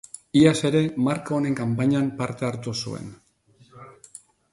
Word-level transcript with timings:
Iaz 0.39 0.53
ere, 0.69 0.79
marka 1.07 1.35
honen 1.39 1.57
kanpainan 1.59 2.07
parte 2.21 2.47
hartu 2.49 2.73
zuen. 2.87 3.13